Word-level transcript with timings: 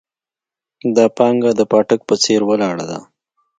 دا 0.95 1.05
پانګه 1.17 1.51
د 1.55 1.61
پاټک 1.71 2.01
په 2.09 2.15
څېر 2.23 2.41
ولاړه 2.45 2.85
ده. 2.91 2.99